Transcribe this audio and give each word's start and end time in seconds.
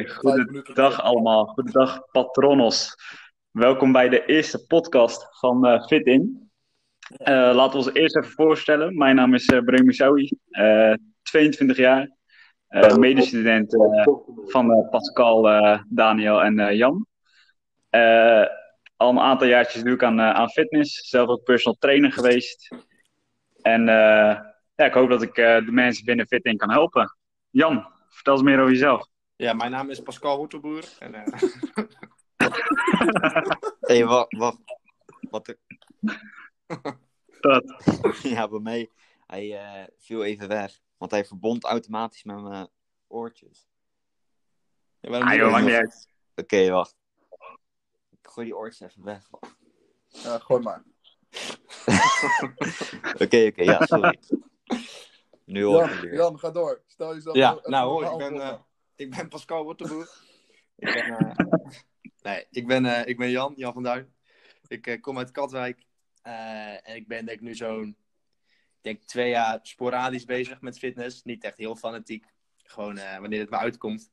Goedendag 0.00 1.02
allemaal, 1.02 1.44
goedendag 1.44 2.10
patronos. 2.10 2.94
Welkom 3.50 3.92
bij 3.92 4.08
de 4.08 4.24
eerste 4.24 4.66
podcast 4.66 5.38
van 5.38 5.66
uh, 5.66 5.86
Fit 5.86 6.06
In. 6.06 6.50
Uh, 7.10 7.26
laten 7.28 7.70
we 7.70 7.76
ons 7.76 7.92
eerst 7.92 8.16
even 8.16 8.30
voorstellen. 8.30 8.96
Mijn 8.96 9.16
naam 9.16 9.34
is 9.34 9.48
uh, 9.48 9.60
Breum 9.60 9.90
22 11.22 11.76
jaar, 11.76 12.10
medestudent 12.98 13.76
van 14.46 14.88
Pascal, 14.90 15.42
Daniel 15.88 16.42
en 16.42 16.76
Jan. 16.76 17.06
al 18.96 19.10
een 19.10 19.20
aantal 19.20 19.46
jaartjes 19.46 19.82
doe 19.82 19.94
ik 19.94 20.02
aan, 20.02 20.20
aan 20.20 20.50
fitness, 20.50 21.08
zelf 21.08 21.28
ook 21.28 21.42
personal 21.42 21.78
trainer 21.78 22.12
geweest. 22.12 22.68
En 23.62 23.84
ja, 23.84 24.84
ik 24.84 24.94
hoop 24.94 25.08
dat 25.08 25.22
ik 25.22 25.34
de 25.34 25.70
mensen 25.70 26.04
binnen 26.04 26.26
Fit 26.26 26.44
In 26.44 26.56
kan 26.56 26.70
helpen. 26.70 27.16
Jan, 27.50 27.86
vertel 28.08 28.34
eens 28.34 28.42
meer 28.42 28.58
over 28.58 28.72
jezelf. 28.72 29.10
Ja, 29.42 29.52
mijn 29.52 29.70
naam 29.70 29.90
is 29.90 30.00
Pascal 30.00 30.36
Hoetelboer. 30.36 30.84
En, 30.98 31.14
uh... 31.14 31.26
hey, 33.80 34.04
wacht, 34.04 34.36
wacht. 34.36 34.58
Wat 35.30 35.54
Dat. 37.40 37.64
ja, 38.22 38.48
bij 38.48 38.58
mij. 38.58 38.90
Hij 39.26 39.46
uh, 39.46 39.86
viel 39.98 40.24
even 40.24 40.48
weg. 40.48 40.80
Want 40.96 41.10
hij 41.10 41.24
verbond 41.24 41.64
automatisch 41.64 42.24
met 42.24 42.40
mijn 42.40 42.68
oortjes. 43.06 43.68
Ja, 45.00 45.18
ah, 45.18 45.34
joh, 45.34 45.60
niet 45.60 45.74
uit. 45.74 46.08
Oké, 46.30 46.40
okay, 46.42 46.70
wacht. 46.70 46.96
Ik 48.10 48.18
gooi 48.22 48.46
die 48.46 48.56
oortjes 48.56 48.90
even 48.90 49.04
weg. 49.04 49.30
Ja, 50.06 50.38
gooi 50.38 50.62
maar. 50.62 50.82
Oké, 53.12 53.24
oké, 53.24 53.46
okay, 53.46 53.64
ja, 53.64 53.86
sorry. 53.86 54.18
Nu 55.44 55.64
hoor 55.64 55.88
Jan, 55.88 56.00
weer. 56.00 56.14
Jan, 56.14 56.38
ga 56.38 56.50
door. 56.50 56.82
Stel 56.86 57.14
jezelf 57.14 57.36
Ja, 57.36 57.58
nou 57.62 57.90
hoor, 57.90 58.04
ik 58.04 58.16
ben, 58.16 58.34
uh, 58.34 58.54
ik 59.02 59.16
ben 59.16 59.28
Pascal 59.28 59.64
Wortelboer. 59.64 60.08
ik 60.76 60.92
ben, 60.92 61.08
uh, 61.10 61.32
nee, 62.22 62.46
ik 62.50 62.66
ben, 62.66 62.84
uh, 62.84 63.06
ik 63.06 63.16
ben 63.16 63.30
Jan, 63.30 63.52
Jan 63.56 63.72
van 63.72 63.82
Duin. 63.82 64.14
Ik 64.68 64.98
kom 65.00 65.18
uit 65.18 65.30
Katwijk. 65.30 65.86
en 66.22 66.96
ik 66.96 67.08
ben 67.08 67.24
denk 67.24 67.38
ik 67.38 67.46
nu 67.46 67.54
zo'n, 67.54 67.96
denk 68.80 69.02
twee 69.02 69.30
jaar 69.30 69.58
sporadisch 69.62 70.24
bezig 70.24 70.60
met 70.60 70.78
fitness. 70.78 71.22
Niet 71.22 71.44
echt 71.44 71.56
heel 71.56 71.76
fanatiek. 71.76 72.24
Gewoon 72.62 72.94
wanneer 72.94 73.40
het 73.40 73.50
me 73.50 73.56
uitkomt. 73.56 74.12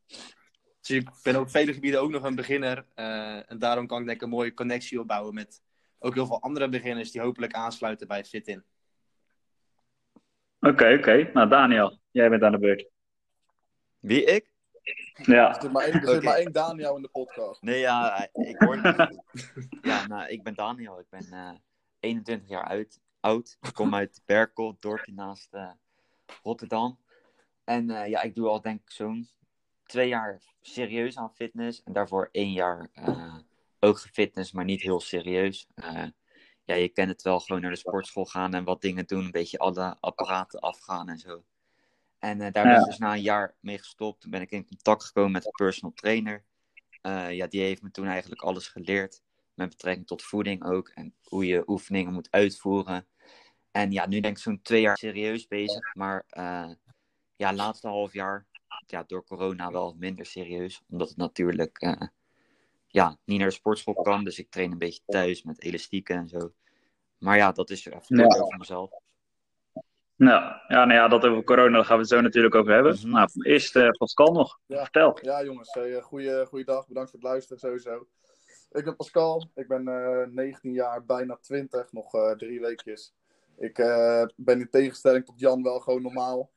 Dus 0.81 0.89
ik 0.89 1.09
ben 1.23 1.35
op 1.35 1.49
vele 1.49 1.73
gebieden 1.73 2.01
ook 2.01 2.11
nog 2.11 2.23
een 2.23 2.35
beginner. 2.35 2.85
en 2.95 3.59
daarom 3.59 3.87
kan 3.87 3.99
ik 3.99 4.05
denk 4.05 4.17
ik 4.17 4.23
een 4.23 4.29
mooie 4.29 4.53
connectie 4.53 4.99
opbouwen 4.99 5.33
met 5.33 5.61
ook 5.99 6.13
heel 6.13 6.25
veel 6.25 6.41
andere 6.41 6.69
beginners 6.69 7.11
die 7.11 7.21
hopelijk 7.21 7.53
aansluiten 7.53 8.07
bij 8.07 8.25
Fit-In. 8.25 8.63
Oké, 10.59 10.73
okay, 10.73 10.93
oké. 10.93 11.09
Okay. 11.09 11.31
Nou, 11.33 11.49
Daniel, 11.49 11.99
jij 12.11 12.29
bent 12.29 12.43
aan 12.43 12.51
de 12.51 12.59
beurt. 12.59 12.89
Wie, 13.99 14.23
ik? 14.23 14.48
Ja. 15.13 15.55
Er 15.55 15.61
zit 15.61 15.71
maar 15.71 15.83
één, 15.83 15.93
er 15.93 16.07
zit 16.07 16.23
maar 16.23 16.35
één 16.35 16.51
Daniel 16.51 16.95
in 16.95 17.01
de 17.01 17.07
podcast. 17.07 17.61
Nee, 17.61 17.79
ja, 17.79 18.27
ik 18.33 18.61
hoor 18.61 18.75
Ja, 19.81 20.07
nou, 20.07 20.29
ik 20.29 20.43
ben 20.43 20.53
Daniel. 20.53 20.99
Ik 20.99 21.09
ben 21.09 21.27
uh, 21.31 21.51
21 21.99 22.49
jaar 22.49 22.63
uit, 22.63 22.99
oud. 23.19 23.57
Ik 23.61 23.73
kom 23.73 23.95
uit 23.95 24.21
Berkel, 24.25 24.77
dorpje 24.79 25.13
naast 25.13 25.53
uh, 25.53 25.71
Rotterdam. 26.43 26.99
En 27.63 27.89
uh, 27.89 28.07
ja, 28.07 28.21
ik 28.21 28.35
doe 28.35 28.47
al 28.47 28.61
denk 28.61 28.81
ik 28.81 28.91
zo'n 28.91 29.29
twee 29.85 30.07
jaar 30.07 30.41
serieus 30.61 31.17
aan 31.17 31.33
fitness. 31.33 31.83
En 31.83 31.93
daarvoor 31.93 32.29
één 32.31 32.51
jaar 32.51 32.89
ook 33.79 33.99
gefitness, 33.99 34.51
maar 34.51 34.65
niet 34.65 34.81
heel 34.81 34.99
serieus 34.99 35.67
ja, 36.69 36.75
je 36.75 36.89
kent 36.89 37.09
het 37.09 37.21
wel, 37.21 37.39
gewoon 37.39 37.61
naar 37.61 37.71
de 37.71 37.77
sportschool 37.77 38.25
gaan 38.25 38.53
en 38.53 38.63
wat 38.63 38.81
dingen 38.81 39.05
doen, 39.05 39.23
een 39.25 39.31
beetje 39.31 39.57
alle 39.57 39.97
apparaten 39.99 40.59
afgaan 40.59 41.09
en 41.09 41.17
zo. 41.17 41.43
En 42.19 42.41
uh, 42.41 42.51
daar 42.51 42.63
ben 42.63 42.79
ik 42.79 42.85
dus 42.85 42.97
na 42.97 43.13
een 43.13 43.21
jaar 43.21 43.55
mee 43.59 43.77
gestopt. 43.77 44.21
Toen 44.21 44.31
ben 44.31 44.41
ik 44.41 44.51
in 44.51 44.67
contact 44.67 45.03
gekomen 45.03 45.31
met 45.31 45.45
een 45.45 45.51
personal 45.51 45.93
trainer. 45.93 46.43
Uh, 47.01 47.33
ja, 47.33 47.47
die 47.47 47.61
heeft 47.61 47.81
me 47.81 47.91
toen 47.91 48.07
eigenlijk 48.07 48.41
alles 48.41 48.67
geleerd. 48.67 49.21
Met 49.53 49.69
betrekking 49.69 50.07
tot 50.07 50.23
voeding 50.23 50.63
ook. 50.63 50.89
En 50.89 51.15
hoe 51.23 51.45
je 51.45 51.63
oefeningen 51.69 52.13
moet 52.13 52.31
uitvoeren. 52.31 53.07
En 53.71 53.91
ja, 53.91 54.07
nu 54.07 54.19
denk 54.19 54.37
ik 54.37 54.43
zo'n 54.43 54.61
twee 54.61 54.81
jaar 54.81 54.97
serieus 54.97 55.47
bezig. 55.47 55.95
Maar 55.95 56.25
uh, 56.29 56.69
ja, 57.35 57.53
laatste 57.53 57.87
half 57.87 58.13
jaar, 58.13 58.45
ja, 58.85 59.03
door 59.03 59.23
corona 59.23 59.71
wel 59.71 59.95
minder 59.97 60.25
serieus. 60.25 60.83
Omdat 60.89 61.09
het 61.09 61.17
natuurlijk 61.17 61.95
ja, 62.87 63.17
niet 63.25 63.39
naar 63.39 63.47
de 63.47 63.53
sportschool 63.53 63.93
kan. 63.93 64.23
Dus 64.23 64.39
ik 64.39 64.49
train 64.49 64.71
een 64.71 64.77
beetje 64.77 65.01
thuis 65.05 65.43
met 65.43 65.61
elastieken 65.61 66.15
en 66.15 66.27
zo. 66.27 66.53
Maar 67.17 67.37
ja, 67.37 67.51
dat 67.51 67.69
is 67.69 67.85
even 67.85 68.17
ja. 68.17 68.25
over 68.25 68.57
mezelf. 68.57 68.91
Nou, 70.19 70.43
ja, 70.67 70.85
nou 70.85 70.93
ja, 70.93 71.07
dat 71.07 71.25
over 71.25 71.43
corona, 71.43 71.75
daar 71.75 71.85
gaan 71.85 71.95
we 71.95 72.01
het 72.01 72.11
zo 72.11 72.21
natuurlijk 72.21 72.55
over 72.55 72.73
hebben. 72.73 72.93
Mm 72.93 73.01
-hmm. 73.01 73.11
Nou, 73.11 73.29
eerst 73.41 73.75
uh, 73.75 73.89
Pascal 73.89 74.31
nog. 74.31 74.59
Ja. 74.65 74.81
Vertel. 74.83 75.17
Ja, 75.21 75.43
jongens, 75.43 75.75
uh, 75.75 76.03
goeie, 76.03 76.45
goeie 76.45 76.65
dag. 76.65 76.87
Bedankt 76.87 77.09
voor 77.09 77.19
het 77.19 77.29
luisteren, 77.29 77.59
sowieso. 77.59 78.07
Ik 78.71 78.83
ben 78.83 78.95
Pascal, 78.95 79.49
ik 79.55 79.67
ben 79.67 79.87
uh, 79.87 80.27
19 80.27 80.73
jaar, 80.73 81.05
bijna 81.05 81.37
20, 81.41 81.91
nog 81.91 82.13
uh, 82.13 82.31
drie 82.31 82.59
weekjes. 82.59 83.13
Ik 83.57 83.75
ben 84.35 84.59
in 84.59 84.69
tegenstelling 84.69 85.25
tot 85.25 85.39
Jan 85.39 85.63
wel 85.63 85.79
gewoon 85.79 86.01
normaal. 86.01 86.51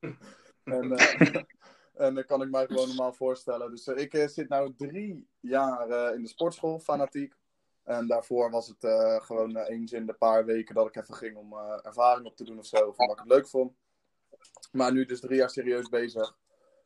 en 0.64 0.96
En 1.94 2.14
dat 2.14 2.24
kan 2.24 2.42
ik 2.42 2.50
mij 2.50 2.66
gewoon 2.66 2.86
normaal 2.88 3.12
voorstellen. 3.12 3.70
Dus 3.70 3.86
uh, 3.86 3.96
ik 3.96 4.14
uh, 4.14 4.26
zit 4.26 4.48
nu 4.48 4.74
drie 4.76 5.28
jaar 5.40 5.88
uh, 5.88 6.14
in 6.14 6.22
de 6.22 6.28
sportschool, 6.28 6.78
fanatiek. 6.78 7.34
En 7.84 8.06
daarvoor 8.06 8.50
was 8.50 8.68
het 8.68 8.86
gewoon 9.24 9.56
eens 9.56 9.92
in 9.92 10.06
de 10.06 10.12
paar 10.12 10.44
weken 10.44 10.74
dat 10.74 10.86
ik 10.86 10.96
even 10.96 11.14
ging 11.14 11.36
om 11.36 11.52
ervaring 11.82 12.26
op 12.26 12.36
te 12.36 12.44
doen 12.44 12.58
of 12.58 12.66
zo. 12.66 12.76
Of 12.76 12.96
wat 12.96 13.10
ik 13.10 13.18
het 13.18 13.28
leuk 13.28 13.48
vond. 13.48 13.72
Maar 14.72 14.92
nu 14.92 15.04
dus 15.04 15.20
drie 15.20 15.36
jaar 15.36 15.50
serieus 15.50 15.88
bezig. 15.88 16.36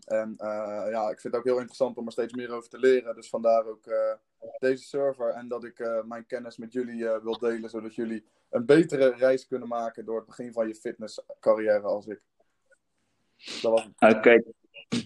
En 0.05 0.35
ja, 0.91 1.11
ik 1.11 1.21
vind 1.21 1.35
het 1.35 1.37
ook 1.37 1.49
heel 1.49 1.59
interessant 1.59 1.97
om 1.97 2.07
er 2.07 2.13
steeds 2.13 2.35
meer 2.35 2.53
over 2.53 2.69
te 2.69 2.79
leren. 2.79 3.15
Dus 3.15 3.29
vandaar 3.29 3.67
ook 3.67 3.85
deze 4.59 4.85
server. 4.85 5.29
En 5.29 5.49
dat 5.49 5.65
ik 5.65 6.03
mijn 6.05 6.27
kennis 6.27 6.57
met 6.57 6.73
jullie 6.73 7.09
wil 7.09 7.39
delen. 7.39 7.71
Zodat 7.71 7.95
jullie 7.95 8.27
een 8.51 8.67
betere 8.67 9.15
reis 9.15 9.47
kunnen 9.47 9.69
maken 9.69 10.05
door 10.05 10.17
het 10.17 10.27
begin 10.27 10.53
van 10.53 10.69
je 10.69 10.75
fitnesscarrière 10.75 11.87
als 11.87 12.07
ik. 12.07 12.21
Oké, 13.99 14.43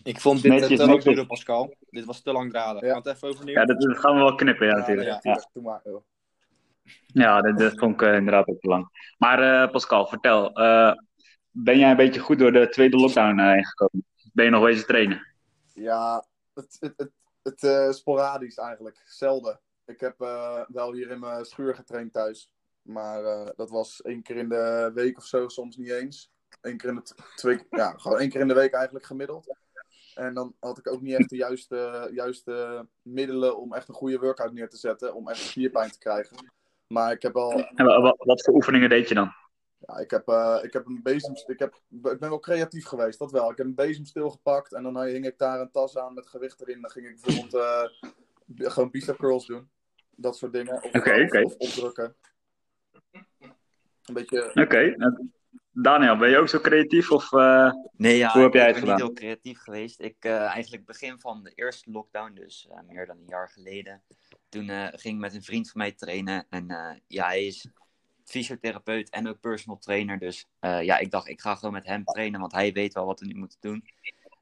ik 0.02 0.20
vond 0.20 0.42
dit 0.42 0.52
netjes, 0.52 0.78
te 0.78 0.86
lang 0.86 1.02
duren, 1.02 1.26
Pascal. 1.26 1.74
Dit 1.90 2.04
was 2.04 2.22
te 2.22 2.32
langdradig. 2.32 2.82
Ja. 2.82 3.00
Even 3.02 3.28
overnieuw? 3.28 3.54
Ja, 3.54 3.64
dat, 3.64 3.98
gaan 3.98 4.14
we 4.14 4.20
wel 4.20 4.34
knippen, 4.34 4.66
ja, 4.66 4.76
natuurlijk. 4.76 5.08
Ja, 5.08 5.18
ja. 5.22 5.48
Doe 5.52 5.62
maar, 5.62 5.82
ja 7.06 7.40
dat, 7.40 7.58
dat 7.58 7.78
vond 7.78 7.94
ik 7.94 8.08
uh, 8.08 8.14
inderdaad 8.14 8.48
ook 8.48 8.60
te 8.60 8.68
lang. 8.68 9.14
Maar 9.18 9.42
uh, 9.42 9.70
Pascal, 9.70 10.06
vertel. 10.06 10.60
Uh, 10.60 10.92
ben 11.50 11.78
jij 11.78 11.90
een 11.90 11.96
beetje 11.96 12.20
goed 12.20 12.38
door 12.38 12.52
de 12.52 12.68
tweede 12.68 12.96
lockdown 12.96 13.40
heen 13.40 13.66
gekomen? 13.66 14.06
Ben 14.32 14.44
je 14.44 14.50
nog 14.50 14.64
wezen 14.64 14.86
trainen? 14.86 15.26
Ja, 15.74 16.26
het, 16.54 16.76
het, 16.80 17.10
het, 17.42 17.60
het 17.60 17.94
sporadisch 17.96 18.56
eigenlijk. 18.56 19.02
Zelden. 19.04 19.60
Ik 19.86 20.00
heb 20.00 20.14
wel 20.68 20.92
hier 20.92 21.10
in 21.10 21.20
mijn 21.20 21.44
schuur 21.44 21.74
getraind 21.74 22.12
thuis. 22.12 22.50
Maar 22.82 23.52
dat 23.56 23.70
was 23.70 24.02
één 24.02 24.22
keer 24.22 24.36
in 24.36 24.48
de 24.48 24.90
week 24.94 25.16
of 25.18 25.24
zo, 25.24 25.48
soms 25.48 25.76
niet 25.76 25.90
eens. 25.90 26.30
Eén 26.60 26.76
keer 26.76 26.88
in 26.88 26.94
de 26.94 27.14
twee, 27.34 27.66
ja, 27.70 27.94
gewoon 27.96 28.18
één 28.18 28.28
keer 28.28 28.40
in 28.40 28.48
de 28.48 28.54
week 28.54 28.72
eigenlijk 28.72 29.06
gemiddeld. 29.06 29.56
En 30.14 30.34
dan 30.34 30.54
had 30.60 30.78
ik 30.78 30.88
ook 30.88 31.00
niet 31.00 31.18
echt 31.18 31.30
de 31.30 31.36
juiste, 31.36 32.10
juiste 32.12 32.86
middelen 33.02 33.58
om 33.58 33.74
echt 33.74 33.88
een 33.88 33.94
goede 33.94 34.18
workout 34.18 34.52
neer 34.52 34.68
te 34.68 34.76
zetten. 34.76 35.14
Om 35.14 35.28
echt 35.28 35.40
spierpijn 35.40 35.90
te 35.90 35.98
krijgen. 35.98 36.52
Maar 36.86 37.12
ik 37.12 37.22
heb 37.22 37.32
wel. 37.32 37.52
En 37.52 37.84
wat, 37.84 38.14
wat 38.18 38.42
voor 38.42 38.54
oefeningen 38.54 38.88
deed 38.88 39.08
je 39.08 39.14
dan? 39.14 39.32
Ja, 39.78 39.98
ik 39.98 40.10
heb, 40.10 40.28
uh, 40.28 40.58
ik 40.62 40.72
heb 40.72 40.86
een. 40.86 41.00
Ik, 41.46 41.58
heb, 41.58 41.74
ik 41.90 42.18
ben 42.18 42.28
wel 42.28 42.38
creatief 42.38 42.86
geweest, 42.86 43.18
dat 43.18 43.32
wel. 43.32 43.50
Ik 43.50 43.56
heb 43.56 43.66
een 43.66 43.74
bezemstil 43.74 44.30
gepakt 44.30 44.72
en 44.72 44.82
dan 44.82 45.02
hing 45.02 45.26
ik 45.26 45.38
daar 45.38 45.60
een 45.60 45.70
tas 45.70 45.98
aan 45.98 46.14
met 46.14 46.26
gewicht 46.26 46.60
erin. 46.60 46.80
Dan 46.80 46.90
ging 46.90 47.06
ik 47.06 47.20
bijvoorbeeld 47.20 47.54
uh, 48.56 48.70
gewoon 48.70 48.90
bicep 48.90 49.16
curls 49.16 49.46
doen. 49.46 49.70
Dat 50.10 50.36
soort 50.36 50.52
dingen. 50.52 50.74
Of, 50.74 50.94
okay, 50.94 51.24
okay. 51.24 51.42
of 51.42 51.54
opdrukken. 51.54 52.16
Een 54.02 54.14
beetje. 54.14 54.48
Oké. 54.48 54.60
Okay. 54.60 54.96
Daniel, 55.74 56.16
ben 56.16 56.30
je 56.30 56.38
ook 56.38 56.48
zo 56.48 56.60
creatief? 56.60 57.10
Of, 57.10 57.32
uh, 57.32 57.72
nee, 57.96 58.16
ja, 58.16 58.32
hoe 58.32 58.42
heb 58.42 58.52
jij 58.52 58.66
het 58.66 58.76
gedaan? 58.76 58.98
Ik 58.98 58.98
ben 58.98 59.06
niet 59.06 59.16
heel 59.16 59.26
creatief 59.26 59.60
geweest. 59.60 60.00
Ik, 60.00 60.24
uh, 60.24 60.40
eigenlijk 60.40 60.86
begin 60.86 61.20
van 61.20 61.42
de 61.42 61.52
eerste 61.54 61.90
lockdown, 61.90 62.34
dus 62.34 62.68
uh, 62.70 62.78
meer 62.88 63.06
dan 63.06 63.16
een 63.16 63.26
jaar 63.26 63.48
geleden. 63.48 64.02
Toen 64.48 64.68
ging 64.68 65.14
ik 65.14 65.20
met 65.20 65.34
een 65.34 65.42
vriend 65.42 65.70
van 65.70 65.80
mij 65.80 65.92
trainen. 65.92 66.46
En 66.48 66.66
ja, 67.06 67.26
hij 67.26 67.46
is 67.46 67.68
fysiotherapeut 68.24 69.10
en 69.10 69.28
ook 69.28 69.40
personal 69.40 69.78
trainer. 69.78 70.18
Dus 70.18 70.48
ja, 70.60 70.98
ik 70.98 71.10
dacht, 71.10 71.28
ik 71.28 71.40
ga 71.40 71.54
gewoon 71.54 71.72
met 71.72 71.86
hem 71.86 72.04
trainen, 72.04 72.40
want 72.40 72.52
hij 72.52 72.72
weet 72.72 72.94
wel 72.94 73.06
wat 73.06 73.20
we 73.20 73.26
nu 73.26 73.34
moeten 73.34 73.58
doen. 73.60 73.84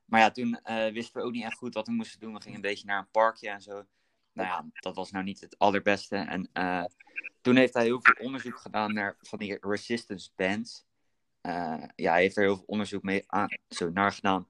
Maar 0.04 0.20
ja, 0.20 0.30
toen 0.30 0.60
wisten 0.92 1.20
we 1.20 1.26
ook 1.26 1.32
niet 1.32 1.44
echt 1.44 1.56
goed 1.56 1.74
wat 1.74 1.86
we 1.86 1.92
moesten 1.92 2.20
doen. 2.20 2.34
We 2.34 2.40
gingen 2.40 2.56
een 2.56 2.62
beetje 2.70 2.86
naar 2.86 2.98
een 2.98 3.10
parkje 3.10 3.48
en 3.48 3.62
zo. 3.62 3.84
Nou 4.32 4.48
ja, 4.48 4.64
dat 4.72 4.96
was 4.96 5.10
nou 5.10 5.24
niet 5.24 5.40
het 5.40 5.58
allerbeste. 5.58 6.16
En 6.16 6.50
toen 7.40 7.56
heeft 7.56 7.74
hij 7.74 7.84
heel 7.84 8.02
veel 8.02 8.24
onderzoek 8.24 8.58
gedaan 8.58 8.94
naar 8.94 9.16
van 9.20 9.38
die 9.38 9.58
resistance 9.60 10.30
bands. 10.36 10.88
Uh, 11.42 11.82
ja, 11.96 12.12
hij 12.12 12.20
heeft 12.20 12.36
er 12.36 12.42
heel 12.42 12.56
veel 12.56 12.64
onderzoek 12.66 13.02
mee 13.02 13.22
aan, 13.26 13.48
zo 13.68 13.90
naar 13.90 14.12
gedaan. 14.12 14.48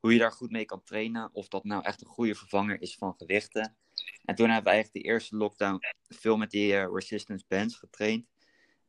Hoe 0.00 0.12
je 0.12 0.18
daar 0.18 0.32
goed 0.32 0.50
mee 0.50 0.64
kan 0.64 0.82
trainen. 0.82 1.30
Of 1.32 1.48
dat 1.48 1.64
nou 1.64 1.84
echt 1.84 2.00
een 2.00 2.06
goede 2.06 2.34
vervanger 2.34 2.80
is 2.80 2.94
van 2.94 3.14
gewichten. 3.18 3.76
En 4.24 4.34
toen 4.34 4.46
hebben 4.46 4.64
we 4.64 4.70
eigenlijk 4.70 5.04
de 5.04 5.12
eerste 5.12 5.36
lockdown 5.36 5.78
veel 6.08 6.36
met 6.36 6.50
die 6.50 6.72
uh, 6.72 6.86
resistance 6.92 7.44
bands 7.48 7.76
getraind. 7.76 8.26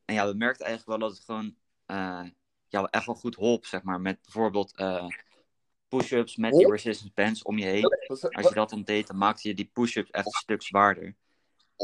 En 0.04 0.14
ja, 0.14 0.28
we 0.28 0.34
merkten 0.34 0.66
eigenlijk 0.66 0.98
wel 0.98 1.08
dat 1.08 1.16
het 1.16 1.26
gewoon 1.26 1.56
uh, 1.86 2.30
ja, 2.68 2.84
echt 2.84 3.06
wel 3.06 3.14
goed 3.14 3.34
holp, 3.34 3.66
zeg 3.66 3.82
maar. 3.82 4.00
Met 4.00 4.22
bijvoorbeeld 4.22 4.74
push-ups 5.88 6.36
met 6.36 6.52
die 6.52 6.70
resistance 6.70 7.12
bands 7.14 7.42
om 7.42 7.58
je 7.58 7.64
heen. 7.64 7.84
Als 8.06 8.48
je 8.48 8.54
dat 8.54 8.70
dan 8.70 8.82
deed, 8.82 9.06
dan 9.06 9.16
maakte 9.16 9.48
je 9.48 9.54
die 9.54 9.70
push-ups 9.72 10.10
echt 10.10 10.26
een 10.26 10.32
stuk 10.32 10.62
zwaarder. 10.62 11.16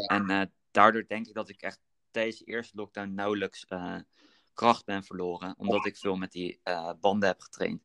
En 0.07 0.31
eh, 0.31 0.43
daardoor 0.71 1.05
denk 1.07 1.27
ik 1.27 1.35
dat 1.35 1.49
ik 1.49 1.63
echt 1.63 1.81
tijdens 2.11 2.39
de 2.39 2.45
eerste 2.45 2.77
lockdown 2.77 3.15
nauwelijks 3.15 3.65
eh, 3.65 3.99
kracht 4.59 4.85
ben 4.85 5.05
verloren. 5.05 5.55
Omdat 5.59 5.87
ik 5.87 5.97
veel 5.97 6.17
met 6.17 6.33
die 6.33 6.61
eh, 6.63 6.91
banden 7.01 7.29
heb 7.29 7.41
getraind. 7.41 7.83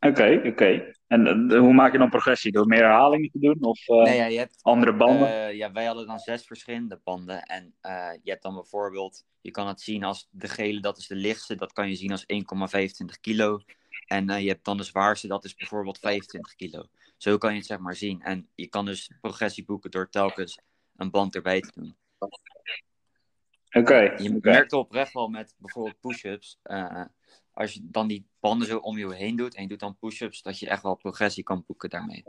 Oké, 0.00 0.42
oké. 0.44 0.94
En 1.06 1.50
eh, 1.50 1.58
hoe 1.58 1.72
maak 1.72 1.92
je 1.92 1.98
dan 1.98 2.08
progressie? 2.08 2.52
Door 2.52 2.66
meer 2.66 2.82
herhalingen 2.82 3.30
te 3.30 3.38
doen 3.38 3.64
of 3.64 3.88
eh, 3.88 4.02
Nee, 4.02 4.16
ja, 4.16 4.26
je 4.26 4.38
hebt 4.38 4.58
andere 4.62 4.96
banden? 4.96 5.56
Ja, 5.56 5.72
wij 5.72 5.84
hadden 5.84 6.06
dan 6.06 6.18
zes 6.18 6.46
verschillende 6.46 7.00
banden. 7.04 7.42
En 7.42 7.74
je 8.22 8.30
hebt 8.30 8.42
dan 8.42 8.54
bijvoorbeeld, 8.54 9.24
je 9.40 9.50
kan 9.50 9.66
het 9.66 9.80
zien 9.80 10.04
als 10.04 10.28
de 10.30 10.48
gele, 10.48 10.80
dat 10.80 10.98
is 10.98 11.06
de 11.06 11.16
lichtste, 11.16 11.54
dat 11.54 11.72
kan 11.72 11.88
je 11.88 11.94
zien 11.94 12.10
als 12.10 12.24
1,25 12.26 13.20
kilo. 13.20 13.60
En 14.06 14.42
je 14.42 14.48
hebt 14.48 14.64
dan 14.64 14.76
de 14.76 14.82
zwaarste, 14.82 15.26
dat 15.26 15.44
is 15.44 15.54
bijvoorbeeld 15.54 15.98
25 15.98 16.54
kilo. 16.54 16.84
Zo 17.16 17.38
kan 17.38 17.50
je 17.50 17.58
het 17.58 17.66
zeg 17.66 17.78
maar 17.78 17.96
zien. 17.96 18.22
En 18.22 18.48
je 18.54 18.66
kan 18.66 18.84
dus 18.84 19.10
progressie 19.20 19.64
boeken 19.64 19.90
door 19.90 20.10
telkens 20.10 20.58
een 20.96 21.10
band 21.10 21.34
erbij 21.34 21.60
te 21.60 21.70
doen. 21.74 21.96
Oké, 23.74 23.96
Je 24.00 24.28
oké. 24.36 24.48
merkt 24.50 24.72
oprecht 24.72 25.12
wel 25.12 25.28
met 25.28 25.54
bijvoorbeeld 25.58 26.00
push-ups. 26.00 26.58
eh, 26.62 27.04
als 27.52 27.72
je 27.72 27.80
dan 27.82 28.08
die 28.08 28.26
banden 28.40 28.66
zo 28.68 28.78
om 28.78 28.98
je 28.98 29.14
heen 29.14 29.36
doet 29.36 29.54
en 29.54 29.62
je 29.62 29.68
doet 29.68 29.80
dan 29.80 29.96
push-ups, 29.98 30.42
dat 30.42 30.58
je 30.58 30.68
echt 30.68 30.82
wel 30.82 30.94
progressie 30.94 31.42
kan 31.42 31.64
boeken 31.66 31.90
daarmee. 31.90 32.24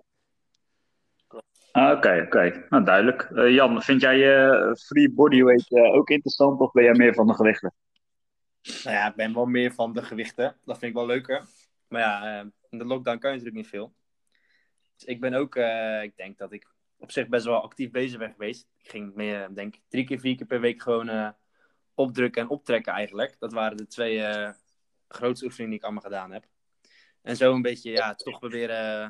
Ah, 1.72 1.98
Oké, 1.98 2.22
oké. 2.26 2.66
Nou, 2.70 2.84
duidelijk. 2.84 3.22
Eh, 3.22 3.54
Jan, 3.54 3.82
vind 3.82 4.02
jij 4.02 4.46
eh, 4.46 4.74
free 4.74 5.12
bodyweight 5.12 5.72
eh, 5.72 5.94
ook 5.94 6.10
interessant 6.10 6.60
of 6.60 6.72
ben 6.72 6.84
jij 6.84 6.94
meer 6.94 7.14
van 7.14 7.28
de 7.28 7.34
gewichten? 7.34 7.74
Nou 8.84 8.96
ja, 8.96 9.10
ik 9.10 9.16
ben 9.16 9.34
wel 9.34 9.46
meer 9.46 9.74
van 9.74 9.94
de 9.94 10.04
gewichten. 10.04 10.58
Dat 10.64 10.78
vind 10.78 10.92
ik 10.92 10.98
wel 10.98 11.06
leuker. 11.06 11.46
Maar 11.88 12.02
ja, 12.02 12.40
eh, 12.40 12.46
in 12.70 12.78
de 12.78 12.86
lockdown 12.86 13.18
kan 13.18 13.30
je 13.32 13.38
natuurlijk 13.38 13.64
niet 13.64 13.74
veel. 13.74 13.94
Dus 14.96 15.08
ik 15.08 15.20
ben 15.20 15.34
ook, 15.34 15.56
eh, 15.56 16.04
ik 16.04 16.16
denk 16.16 16.38
dat 16.38 16.52
ik 16.52 16.68
op 17.06 17.12
zich 17.12 17.28
best 17.28 17.46
wel 17.46 17.62
actief 17.62 17.92
bezig 17.92 18.20
ben 18.20 18.32
geweest. 18.32 18.68
Ik 18.78 18.90
ging 18.90 19.16
meer, 19.16 19.54
denk 19.54 19.76
ik, 19.76 19.82
drie 19.88 20.06
keer, 20.06 20.20
vier 20.20 20.36
keer 20.36 20.46
per 20.46 20.60
week 20.60 20.82
gewoon 20.82 21.10
eh, 21.10 21.30
opdrukken 21.94 22.42
en 22.42 22.50
optrekken 22.50 22.94
eigenlijk. 22.94 23.36
Dat 23.40 23.54
waren 23.54 23.78
de 23.78 23.88
twee 23.88 24.24
eh, 24.24 24.54
grootste 25.08 25.46
oefeningen 25.46 25.72
die 25.72 25.80
ik 25.80 25.86
allemaal 25.86 26.04
gedaan 26.04 26.32
heb. 26.32 26.46
En 27.22 27.36
zo 27.36 27.54
een 27.54 27.62
beetje, 27.62 27.92
ja, 27.92 28.16
toch 28.16 28.40
proberen 28.40 29.04
eh, 29.04 29.10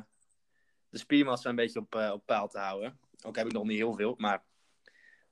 de 0.88 0.98
spiermassa 0.98 1.48
een 1.48 1.56
beetje 1.56 1.80
op, 1.80 1.94
op 1.94 2.26
peil 2.26 2.48
te 2.48 2.58
houden. 2.58 2.98
Ook 3.24 3.36
heb 3.36 3.46
ik 3.46 3.52
nog 3.52 3.64
niet 3.64 3.78
heel 3.78 3.94
veel, 3.94 4.14
maar 4.16 4.44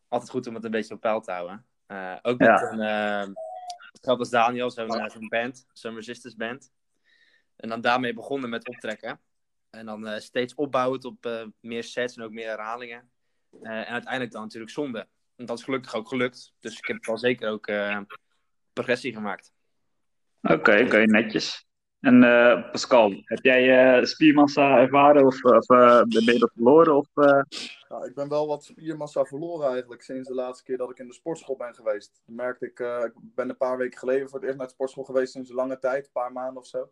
altijd 0.09 0.31
goed 0.31 0.47
om 0.47 0.55
het 0.55 0.65
een 0.65 0.71
beetje 0.71 0.95
op 0.95 1.01
peil 1.01 1.21
te 1.21 1.31
houden. 1.31 1.67
Ook 2.23 2.39
met 2.39 2.49
Ja. 2.49 2.73
een, 2.73 3.37
hetzelfde 3.93 4.23
als 4.23 4.31
Daniel, 4.31 4.71
zo'n 4.71 5.11
zo'n 5.11 5.29
band, 5.29 5.67
zo'n 5.73 5.95
resistance 5.95 6.37
band. 6.37 6.73
En 7.57 7.69
dan 7.69 7.81
daarmee 7.81 8.15
begonnen 8.15 8.51
met 8.51 8.69
optrekken. 8.69 9.21
En 9.75 9.87
dan 9.87 10.07
eh, 10.07 10.21
steeds 10.21 10.55
opbouwend 10.55 11.05
op 11.05 11.27
eh, 11.27 11.47
meer 11.61 11.85
sets 11.85 12.17
en 12.17 12.23
ook 12.23 12.33
meer 12.33 12.49
herhalingen. 12.49 13.11
Eh, 13.63 13.71
en 13.71 13.87
uiteindelijk 13.87 14.33
dan 14.33 14.43
natuurlijk 14.43 14.73
zonde. 14.73 15.07
En 15.37 15.47
dat 15.47 15.59
is 15.59 15.65
gelukkig 15.65 15.95
ook 15.95 16.09
gelukt. 16.09 16.55
Dus 16.61 16.79
ik 16.79 16.87
heb 16.87 17.05
wel 17.05 17.19
zeker 17.19 17.51
ook 17.51 17.67
eh, 17.67 18.01
progressie 18.73 19.13
gemaakt. 19.13 19.53
Oké, 20.43 20.83
oké, 20.85 21.05
netjes. 21.05 21.67
En 22.01 22.23
eh, 22.23 22.71
Pascal, 22.71 23.11
heb 23.25 23.39
jij 23.43 23.97
eh, 23.97 24.05
spiermassa 24.05 24.79
ervaren 24.79 25.27
of, 25.27 25.45
of 25.45 25.67
ben 25.67 26.25
je 26.25 26.39
dat 26.39 26.53
verloren? 26.55 26.97
Of, 26.97 27.07
eh? 27.15 27.43
Ja, 27.89 28.05
ik 28.05 28.15
ben 28.15 28.29
wel 28.29 28.47
wat 28.47 28.65
spiermassa 28.65 29.25
verloren 29.25 29.71
eigenlijk 29.71 30.03
sinds 30.03 30.29
de 30.29 30.35
laatste 30.35 30.65
keer 30.65 30.77
dat 30.77 30.91
ik 30.91 30.99
in 30.99 31.07
de 31.07 31.15
sportschool 31.15 31.57
ben 31.57 31.75
geweest. 31.75 32.23
Dan 32.27 32.35
merkte 32.35 32.67
ik, 32.67 32.81
eh, 32.81 33.05
ik 33.05 33.13
ben 33.15 33.49
een 33.49 33.57
paar 33.57 33.77
weken 33.77 33.99
geleden 33.99 34.29
voor 34.29 34.39
het 34.39 34.45
eerst 34.45 34.59
naar 34.59 34.67
de 34.67 34.73
sportschool 34.73 35.05
geweest 35.05 35.33
sinds 35.33 35.51
een 35.51 35.57
lange 35.57 35.79
tijd, 35.79 36.05
een 36.05 36.13
paar 36.13 36.33
maanden 36.33 36.63
of 36.63 36.67
zo. 36.67 36.91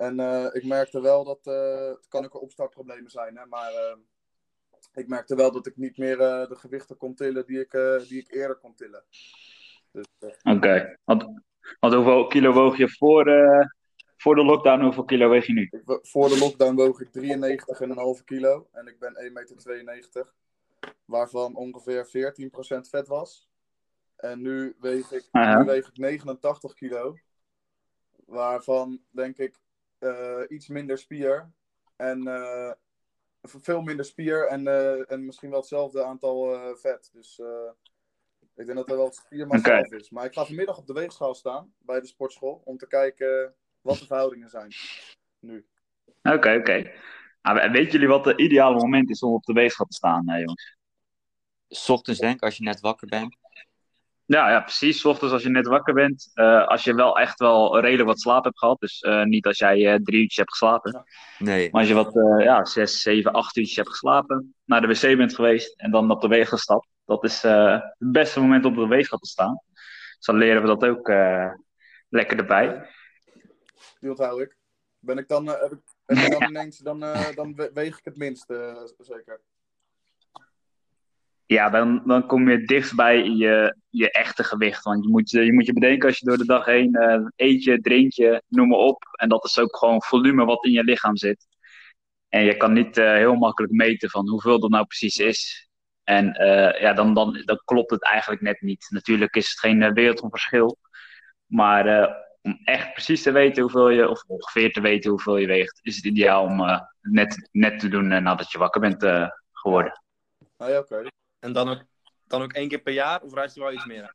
En 0.00 0.20
eh, 0.20 0.46
ik 0.52 0.64
merkte 0.64 1.00
wel 1.00 1.24
dat, 1.24 1.46
eh, 1.46 1.88
het 1.88 2.08
kan 2.08 2.24
ook 2.24 2.42
opstartproblemen 2.42 3.10
zijn, 3.10 3.36
hè, 3.36 3.46
maar 3.46 3.72
eh, 3.72 3.96
ik 4.92 5.08
merkte 5.08 5.34
wel 5.34 5.52
dat 5.52 5.66
ik 5.66 5.76
niet 5.76 5.96
meer 5.96 6.16
de 6.16 6.56
gewichten 6.56 6.96
kon 6.96 7.14
tillen 7.14 7.46
die 7.46 7.60
ik, 7.60 7.70
die 8.08 8.18
ik 8.18 8.34
eerder 8.34 8.56
kon 8.56 8.74
tillen. 8.74 9.04
Dus, 9.92 10.06
Oké. 10.42 10.98
Want, 11.04 11.24
want 11.80 11.94
hoeveel 11.94 12.26
kilo 12.26 12.52
woog 12.52 12.76
je 12.76 12.88
voor, 12.88 13.24
voor 14.16 14.34
de 14.34 14.44
lockdown? 14.44 14.82
Hoeveel 14.82 15.04
kilo 15.04 15.28
weeg 15.28 15.46
je 15.46 15.52
nu? 15.52 15.68
ik, 15.70 15.98
voor 16.02 16.28
de 16.28 16.38
lockdown 16.38 16.74
woog 16.74 17.00
ik 17.00 17.08
93,5 18.18 18.24
kilo 18.24 18.68
en 18.72 18.86
ik 18.86 18.98
ben 18.98 19.14
1,92 19.80 19.84
meter, 19.84 20.32
waarvan 21.04 21.56
ongeveer 21.56 22.06
14% 22.06 22.88
vet 22.90 23.08
was. 23.08 23.50
En 24.16 24.42
nu 24.42 24.76
weeg 24.80 25.12
ik, 25.12 25.28
nu 25.32 25.64
weeg 25.64 25.88
ik 25.88 25.96
89 25.96 26.74
kilo, 26.74 27.16
waarvan 28.26 29.00
denk 29.10 29.38
ik 29.38 29.58
eh, 30.00 30.42
iets 30.48 30.68
minder 30.68 30.98
spier 30.98 31.50
en 31.96 32.26
eh, 32.26 32.72
veel 33.42 33.80
minder 33.82 34.04
spier 34.04 34.46
en, 34.48 34.66
eh, 34.66 35.12
en 35.12 35.24
misschien 35.24 35.50
wel 35.50 35.58
hetzelfde 35.58 36.04
aantal 36.04 36.54
eh, 36.54 36.74
vet. 36.76 37.10
Dus 37.12 37.38
eh, 37.38 37.70
ik 38.54 38.66
denk 38.66 38.78
dat 38.78 38.90
er 38.90 38.96
wel 38.96 39.12
spiermassa 39.12 39.68
Oké. 39.76 39.78
af 39.84 39.92
is. 39.92 40.10
Maar 40.10 40.24
ik 40.24 40.32
ga 40.32 40.44
vanmiddag 40.44 40.78
op 40.78 40.86
de 40.86 40.92
weegschaal 40.92 41.34
staan 41.34 41.74
bij 41.78 42.00
de 42.00 42.06
sportschool 42.06 42.60
om 42.64 42.76
te 42.76 42.86
kijken 42.86 43.54
wat 43.80 43.98
de 43.98 44.06
verhoudingen 44.06 44.48
zijn 44.48 44.72
nu. 45.38 45.66
Oké, 46.22 46.54
oké. 46.54 46.92
Nou, 47.42 47.56
we- 47.60 47.70
weten 47.70 47.92
jullie 47.92 48.08
wat 48.08 48.24
het 48.24 48.40
ideale 48.40 48.76
moment 48.76 49.10
is 49.10 49.22
om 49.22 49.32
op 49.32 49.44
de 49.44 49.52
weegschaal 49.52 49.86
te 49.86 49.96
staan, 49.96 50.24
jongens? 50.24 50.76
's 51.68 51.88
ochtends 51.88 52.20
denk 52.20 52.34
ik, 52.34 52.42
als 52.42 52.56
je 52.56 52.62
net 52.62 52.80
wakker 52.80 53.08
bent. 53.08 53.36
Ja, 54.30 54.50
ja, 54.50 54.60
precies. 54.60 55.04
ochtends 55.04 55.32
als 55.32 55.42
je 55.42 55.48
net 55.48 55.66
wakker 55.66 55.94
bent. 55.94 56.30
eh, 56.34 56.66
als 56.66 56.84
je 56.84 56.94
wel 56.94 57.18
echt 57.18 57.38
wel 57.38 57.80
redelijk 57.80 58.08
wat 58.08 58.20
slaap 58.20 58.44
hebt 58.44 58.58
gehad. 58.58 58.80
Dus 58.80 59.00
eh, 59.00 59.22
niet 59.24 59.46
als 59.46 59.58
jij 59.58 59.92
eh, 59.92 60.00
drie 60.02 60.18
uurtjes 60.20 60.36
hebt 60.36 60.50
geslapen. 60.50 61.04
Nee. 61.38 61.70
Maar 61.70 61.80
als 61.80 61.88
je 61.88 61.94
wat, 61.94 62.16
eh, 62.16 62.44
ja, 62.44 62.64
zes, 62.64 63.02
zeven, 63.02 63.32
acht 63.32 63.56
uurtjes 63.56 63.76
hebt 63.76 63.88
geslapen. 63.88 64.54
Naar 64.64 64.80
de 64.80 64.86
wc 64.86 65.16
bent 65.16 65.34
geweest. 65.34 65.80
En 65.80 65.90
dan 65.90 66.10
op 66.10 66.20
de 66.20 66.28
weegschaal 66.28 66.58
stapt. 66.58 66.88
Dat 67.04 67.24
is 67.24 67.44
eh, 67.44 67.72
het 67.98 68.12
beste 68.12 68.40
moment 68.40 68.64
om 68.64 68.72
op 68.72 68.78
de 68.88 68.94
weegschaal 68.96 69.18
te 69.18 69.28
staan. 69.28 69.60
Dus 70.16 70.26
dan 70.26 70.36
leren 70.36 70.60
we 70.62 70.66
dat 70.68 70.84
ook 70.84 71.08
eh, 71.08 71.52
lekker 72.08 72.38
erbij. 72.38 72.86
Die 74.00 74.10
onthoud 74.10 74.40
ik. 74.40 74.56
Ben 74.98 75.18
ik 75.18 75.28
dan, 75.28 75.46
heb 75.46 75.72
ik, 75.72 75.78
heb 76.06 76.18
ik 76.18 76.38
dan 76.38 76.48
ineens, 76.50 76.78
dan, 76.78 77.02
eh, 77.02 77.34
dan 77.34 77.54
we- 77.54 77.70
weeg 77.74 77.98
ik 77.98 78.04
het 78.04 78.16
minst, 78.16 78.50
eh, 78.50 78.76
zeker. 78.98 79.40
Ja, 81.50 81.70
dan, 81.70 82.02
dan 82.04 82.26
kom 82.26 82.50
je 82.50 82.64
dichtst 82.64 82.96
bij 82.96 83.24
je, 83.24 83.76
je 83.88 84.10
echte 84.10 84.44
gewicht. 84.44 84.84
Want 84.84 85.04
je 85.04 85.10
moet, 85.10 85.30
je 85.30 85.44
je 85.44 85.52
moet 85.52 85.66
je 85.66 85.72
bedenken 85.72 86.08
als 86.08 86.18
je 86.18 86.26
door 86.26 86.36
de 86.36 86.44
dag 86.44 86.64
heen 86.64 86.94
eh, 86.94 87.24
eet 87.36 87.64
je, 87.64 88.42
noem 88.48 88.68
maar 88.68 88.78
op. 88.78 89.02
En 89.12 89.28
dat 89.28 89.44
is 89.44 89.58
ook 89.58 89.76
gewoon 89.76 90.02
volume 90.02 90.44
wat 90.44 90.64
in 90.64 90.70
je 90.70 90.84
lichaam 90.84 91.16
zit. 91.16 91.46
En 92.28 92.44
je 92.44 92.56
kan 92.56 92.72
niet 92.72 92.96
eh, 92.96 93.12
heel 93.12 93.34
makkelijk 93.34 93.72
meten 93.72 94.10
van 94.10 94.28
hoeveel 94.28 94.60
dat 94.60 94.70
nou 94.70 94.86
precies 94.86 95.16
is. 95.16 95.68
En 96.04 96.32
eh, 96.32 96.80
ja, 96.80 96.92
dan, 96.92 97.14
dan, 97.14 97.42
dan 97.44 97.60
klopt 97.64 97.90
het 97.90 98.02
eigenlijk 98.02 98.42
net 98.42 98.60
niet. 98.60 98.86
Natuurlijk 98.90 99.36
is 99.36 99.48
het 99.50 99.58
geen 99.58 99.92
wereld 99.92 100.20
van 100.20 100.30
verschil. 100.30 100.78
Maar 101.46 102.14
om 102.42 102.60
echt 102.64 102.92
precies 102.92 103.22
te 103.22 103.32
weten 103.32 103.62
hoeveel 103.62 103.88
je, 103.88 104.08
of 104.08 104.24
ongeveer 104.26 104.72
te 104.72 104.80
weten 104.80 105.10
hoeveel 105.10 105.36
je 105.36 105.46
weegt, 105.46 105.80
is 105.82 105.96
het 105.96 106.04
ideaal 106.04 106.44
om 106.44 106.86
net, 107.00 107.48
net 107.52 107.78
te 107.78 107.88
doen 107.88 108.08
nadat 108.08 108.52
je 108.52 108.58
wakker 108.58 108.80
bent 108.80 109.30
geworden. 109.52 110.02
Nou 110.58 110.70
ja, 110.70 110.78
oké. 110.78 111.18
En 111.40 111.52
dan 111.52 111.68
ook, 111.68 111.82
dan 112.26 112.42
ook 112.42 112.52
één 112.52 112.68
keer 112.68 112.80
per 112.80 112.92
jaar? 112.92 113.22
Of 113.22 113.34
raad 113.34 113.54
je 113.54 113.60
wel 113.60 113.72
iets 113.72 113.86
meer 113.86 114.02
aan? 114.02 114.14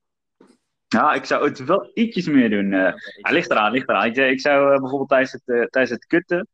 Ja, 0.88 1.14
ik 1.14 1.26
zou 1.26 1.48
het 1.48 1.64
wel 1.64 1.92
ietsjes 1.94 2.28
meer 2.28 2.50
doen. 2.50 2.70
Ja, 2.70 2.96
ligt 3.32 3.52
eraan, 3.52 3.72
ligt 3.72 3.90
eraan. 3.90 4.06
Ik, 4.06 4.16
ik 4.16 4.42
zou 4.42 4.74
eh, 4.74 4.80
bijvoorbeeld 4.80 5.10
tijdens 5.10 5.32
het, 5.32 5.42
eh, 5.46 5.64
tijdens 5.64 5.94
het 5.94 6.06
kutten. 6.06 6.48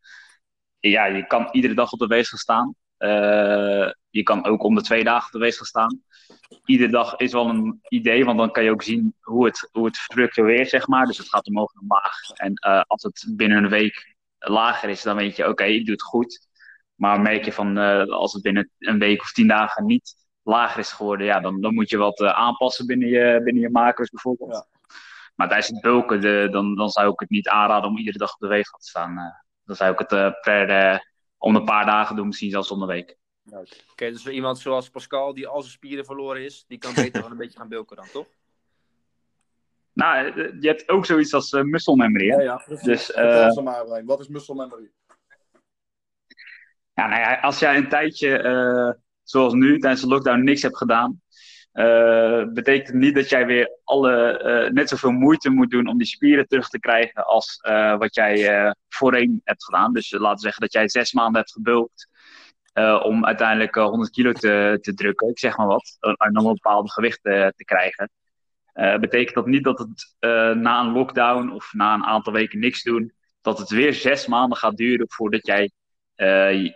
Ja, 0.79 1.05
je 1.05 1.27
kan 1.27 1.49
iedere 1.51 1.73
dag 1.73 1.91
op 1.91 1.99
de 1.99 2.07
weegschaal 2.07 2.39
staan. 2.39 2.75
Je 4.09 4.23
kan 4.23 4.45
ook 4.45 4.63
om 4.63 4.75
de 4.75 4.81
twee 4.81 5.03
dagen 5.03 5.25
op 5.25 5.31
de 5.31 5.39
weegschaal 5.39 5.65
staan. 5.65 6.01
Iedere 6.65 6.91
dag 6.91 7.15
is 7.15 7.31
wel 7.31 7.49
een 7.49 7.79
idee, 7.87 8.25
want 8.25 8.37
dan 8.37 8.51
kan 8.51 8.63
je 8.63 8.71
ook 8.71 8.83
zien 8.83 9.15
hoe 9.19 9.45
het, 9.45 9.69
hoe 9.71 9.85
het 9.85 9.97
fluctueert, 9.97 10.69
zeg 10.69 10.87
maar. 10.87 11.05
Dus 11.05 11.17
het 11.17 11.29
gaat 11.29 11.47
omhoog 11.47 11.73
en 11.73 11.81
omlaag. 11.81 12.29
En 12.33 12.53
als 12.87 13.03
het 13.03 13.25
binnen 13.35 13.63
een 13.63 13.69
week 13.69 14.15
lager 14.37 14.89
is, 14.89 15.01
dan 15.01 15.15
weet 15.15 15.35
je, 15.35 15.47
oké, 15.47 15.63
ik 15.63 15.85
doe 15.85 15.93
het 15.93 16.03
goed. 16.03 16.47
Maar 16.95 17.21
merk 17.21 17.45
je 17.45 17.53
van, 17.53 17.77
als 18.07 18.33
het 18.33 18.41
binnen 18.41 18.69
een 18.77 18.99
week 18.99 19.21
of 19.21 19.31
tien 19.31 19.47
dagen 19.47 19.85
niet 19.85 20.20
lager 20.43 20.79
is 20.79 20.91
geworden, 20.91 21.25
ja, 21.25 21.39
dan, 21.39 21.61
dan 21.61 21.73
moet 21.73 21.89
je 21.89 21.97
wat 21.97 22.19
eh, 22.19 22.33
aanpassen 22.39 22.85
binnen 22.85 23.07
je, 23.07 23.41
binnen 23.43 23.61
je 23.61 23.69
makers 23.69 24.09
bijvoorbeeld. 24.09 24.51
Ja. 24.51 24.65
Maar 25.35 25.47
tijdens 25.47 25.67
het 25.69 25.81
bulken, 25.81 26.21
de, 26.21 26.47
dan, 26.51 26.75
dan 26.75 26.89
zou 26.89 27.11
ik 27.11 27.19
het 27.19 27.29
niet 27.29 27.47
aanraden 27.47 27.89
om 27.89 27.97
iedere 27.97 28.17
dag 28.17 28.33
op 28.33 28.39
de 28.39 28.47
weegschaal 28.47 28.79
te 28.79 28.87
staan. 28.87 29.17
eh. 29.17 29.23
dan 29.63 29.75
zou 29.75 29.91
ik 29.91 29.99
het 29.99 30.11
eh, 30.11 30.31
per, 30.41 31.11
om 31.37 31.55
een 31.55 31.65
paar 31.65 31.85
dagen 31.85 32.15
doen, 32.15 32.27
misschien 32.27 32.49
zelfs 32.49 32.71
om 32.71 32.79
de 32.79 32.85
week. 32.85 33.17
Oké, 33.91 34.11
dus 34.11 34.23
voor 34.23 34.31
iemand 34.31 34.59
zoals 34.59 34.89
Pascal, 34.89 35.33
die 35.33 35.47
al 35.47 35.61
zijn 35.61 35.73
spieren 35.73 36.05
verloren 36.05 36.43
is, 36.43 36.65
die 36.67 36.77
kan 36.77 36.93
beter 36.93 37.21
wel 37.21 37.31
een 37.31 37.37
beetje 37.37 37.57
gaan 37.59 37.67
bulken 37.69 37.95
dan, 37.95 38.07
toch? 38.11 38.27
Nou, 39.93 40.41
je 40.61 40.67
hebt 40.67 40.89
ook 40.89 41.05
zoiets 41.05 41.33
als 41.33 41.51
muscle 41.51 41.95
memory. 41.95 42.29
Hè? 42.29 42.35
Ja, 42.35 42.41
ja. 42.67 42.77
Dus, 42.83 43.11
eh, 43.11 43.57
maar. 43.57 44.05
Wat 44.05 44.19
is 44.19 44.27
muscle 44.27 44.55
memory? 44.55 44.91
Ja, 46.93 47.07
nou 47.07 47.21
ja, 47.21 47.39
als 47.39 47.59
jij 47.59 47.77
een 47.77 47.89
tijdje, 47.89 48.37
eh, 48.37 48.91
zoals 49.23 49.53
nu, 49.53 49.79
tijdens 49.79 50.01
de 50.01 50.07
lockdown 50.07 50.43
niks 50.43 50.61
hebt 50.61 50.77
gedaan, 50.77 51.21
eh, 51.71 52.43
betekent 52.53 52.97
niet 52.97 53.15
dat 53.15 53.29
jij 53.29 53.45
weer 53.45 53.77
alle, 53.83 54.37
eh, 54.37 54.71
net 54.71 54.89
zoveel 54.89 55.11
moeite 55.11 55.49
moet 55.49 55.69
doen 55.69 55.87
om 55.87 55.97
die 55.97 56.07
spieren 56.07 56.47
terug 56.47 56.69
te 56.69 56.79
krijgen 56.79 57.25
als 57.25 57.59
eh, 57.61 57.97
wat 57.97 58.15
jij 58.15 58.75
voorheen 58.89 59.41
hebt 59.43 59.63
gedaan. 59.63 59.93
Dus 59.93 60.11
laten 60.11 60.35
we 60.35 60.41
zeggen 60.41 60.61
dat 60.61 60.73
jij 60.73 60.89
zes 60.89 61.13
maanden 61.13 61.35
hebt 61.35 61.51
gebulkt 61.51 62.09
om 63.03 63.25
uiteindelijk 63.25 63.75
eh, 63.75 63.83
100 63.83 64.11
kilo 64.11 64.31
te, 64.31 64.77
te 64.81 64.93
drukken, 64.93 65.29
ik 65.29 65.39
zeg 65.39 65.57
maar 65.57 65.67
wat, 65.67 65.97
om 65.99 66.45
een 66.45 66.53
bepaald 66.53 66.91
gewicht 66.91 67.23
te 67.23 67.63
krijgen. 67.65 68.09
Betekent 68.73 69.35
dat 69.35 69.45
niet 69.45 69.63
dat 69.63 69.79
het 69.79 70.15
na 70.57 70.79
een 70.79 70.91
lockdown 70.91 71.49
of 71.49 71.73
na 71.73 71.93
een 71.93 72.03
aantal 72.03 72.33
weken 72.33 72.59
niks 72.59 72.83
doen, 72.83 73.13
dat 73.41 73.57
het 73.57 73.69
weer 73.69 73.93
zes 73.93 74.27
maanden 74.27 74.57
gaat 74.57 74.77
duren 74.77 75.05
voordat 75.09 75.45
jij 75.45 75.71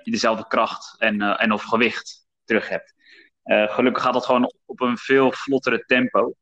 dezelfde 0.03 0.47
kracht 0.47 0.95
en, 0.97 1.21
en 1.21 1.51
of 1.51 1.63
gewicht 1.63 2.24
terug 2.45 2.69
hebt. 2.69 2.93
Eh, 3.43 3.73
gelukkig 3.73 4.03
gaat 4.03 4.13
dat 4.13 4.25
gewoon 4.25 4.53
op 4.65 4.81
een 4.81 4.97
veel 4.97 5.31
vlottere 5.31 5.83
tempo. 5.85 6.33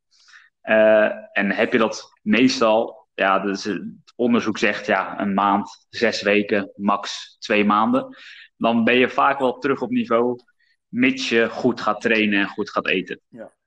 Eh, 0.62 1.10
en 1.32 1.52
heb 1.52 1.72
je 1.72 1.78
dat 1.78 2.12
meestal, 2.22 3.08
ja, 3.14 3.40
dus 3.40 3.64
het 3.64 3.84
onderzoek 4.16 4.58
zegt 4.58 4.86
ja, 4.86 5.20
een 5.20 5.34
maand, 5.34 5.86
zes 5.90 6.22
weken, 6.22 6.72
max 6.76 7.36
twee 7.40 7.66
maanden. 7.66 8.18
Dan 8.58 8.84
ben 8.84 8.98
je 8.98 9.10
vaak 9.10 9.40
wel 9.40 9.58
terug 9.58 9.82
op 9.82 9.90
niveau, 9.90 10.40
mits 10.88 11.30
je 11.30 11.50
goed 11.50 11.82
gaat 11.82 12.02
trainen 12.02 12.40
en 12.40 12.48
goed 12.48 12.70
gaat 12.70 12.88
eten. 12.88 13.20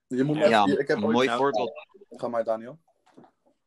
Je 0.07 0.25
moet 0.25 0.37
Ja, 0.37 0.65
echt- 0.65 0.79
ik 0.79 0.89
heb 0.89 0.97
een 1.03 1.11
mooi 1.11 1.29
Ja, 1.29 1.37
voorbeeld. 1.37 1.73
Ga 2.09 2.29
maar, 2.29 2.45
Daniel. 2.45 2.79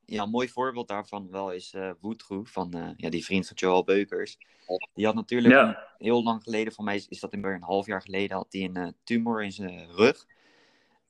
Ja, 0.09 0.23
een 0.23 0.29
mooi 0.29 0.49
voorbeeld 0.49 0.87
daarvan 0.87 1.31
wel 1.31 1.51
is 1.51 1.73
eh 1.73 1.91
Woodroe, 1.99 2.45
van 2.45 2.73
eh, 2.73 2.89
ja, 2.95 3.09
die 3.09 3.25
vriend 3.25 3.47
van 3.47 3.55
Joel 3.55 3.83
Beukers. 3.83 4.37
Die 4.93 5.05
had 5.05 5.15
natuurlijk 5.15 5.53
Ja. 5.53 5.67
een- 5.67 6.05
heel 6.05 6.23
lang 6.23 6.43
geleden, 6.43 6.73
voor 6.73 6.83
mij 6.83 6.95
is, 6.95 7.07
is 7.07 7.19
dat 7.19 7.33
een 7.33 7.61
half 7.63 7.85
jaar 7.85 8.01
geleden, 8.01 8.37
had 8.37 8.47
hij 8.49 8.61
een 8.63 8.75
eh, 8.75 8.87
tumor 9.03 9.43
in 9.43 9.51
zijn 9.51 9.91
rug. 9.91 10.25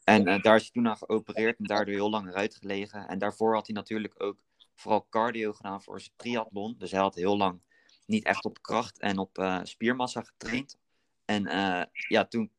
En 0.03 0.23
daar 0.23 0.55
is 0.55 0.61
hij 0.61 0.71
toen 0.71 0.87
aan 0.87 0.97
geopereerd 0.97 1.57
en 1.59 1.65
daardoor 1.65 1.93
heel 1.93 2.09
lang 2.09 2.27
eruit 2.27 2.55
gelegen. 2.55 3.07
En 3.07 3.19
daarvoor 3.19 3.53
had 3.53 3.65
hij 3.67 3.75
natuurlijk 3.75 4.23
ook 4.23 4.37
vooral 4.75 5.07
cardio 5.09 5.53
gedaan 5.53 5.81
voor 5.81 6.01
zijn 6.01 6.13
triathlon. 6.15 6.75
Dus 6.77 6.91
hij 6.91 6.99
had 6.99 7.15
heel 7.15 7.37
lang 7.37 7.61
niet 8.05 8.23
echt 8.25 8.45
op 8.45 8.61
kracht 8.61 8.99
en 8.99 9.17
op 9.17 9.59
spiermassa 9.63 10.21
getraind. 10.21 10.77
En 11.25 11.43
ja, 11.91 12.25
toen 12.25 12.51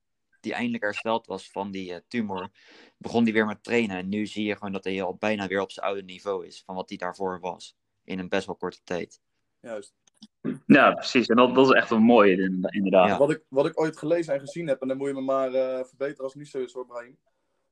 hij 0.44 0.52
eindelijk 0.52 0.82
hersteld 0.82 1.26
was 1.26 1.50
van 1.50 1.70
die 1.70 1.94
eh, 1.94 2.00
tumor, 2.08 2.50
begon 2.96 3.22
hij 3.24 3.32
weer 3.32 3.46
met 3.46 3.62
trainen. 3.62 3.96
En 3.96 4.08
nu 4.08 4.26
zie 4.26 4.44
je 4.44 4.56
gewoon 4.56 4.72
dat 4.72 4.84
hij 4.84 5.02
al 5.02 5.16
bijna 5.16 5.46
weer 5.46 5.60
op 5.60 5.70
zijn 5.70 5.86
oude 5.86 6.02
niveau 6.02 6.46
is 6.46 6.62
van 6.66 6.74
wat 6.74 6.88
hij 6.88 6.98
daarvoor 6.98 7.40
was. 7.40 7.76
In 8.04 8.18
een 8.18 8.28
best 8.28 8.46
wel 8.46 8.56
korte 8.56 8.80
tijd. 8.84 9.20
Juist. 9.60 9.94
Ja, 10.66 10.92
precies. 10.92 11.26
En 11.26 11.36
dat, 11.36 11.54
dat 11.54 11.66
is 11.66 11.72
echt 11.72 11.90
een 11.90 12.02
mooie, 12.02 12.36
in- 12.36 12.66
inderdaad. 12.70 13.08
Ja. 13.08 13.18
Wat, 13.18 13.30
ik, 13.30 13.44
wat 13.48 13.66
ik 13.66 13.80
ooit 13.80 13.96
gelezen 13.98 14.34
en 14.34 14.40
gezien 14.40 14.66
heb, 14.66 14.80
en 14.80 14.88
dan 14.88 14.96
moet 14.96 15.08
je 15.08 15.14
me 15.14 15.20
maar 15.20 15.54
eh, 15.54 15.84
verbeteren 15.84 16.24
als 16.24 16.32
het 16.32 16.42
niet 16.42 16.50
zo 16.50 16.58
is 16.58 16.72
hoor, 16.72 16.86
Brahim. 16.86 17.18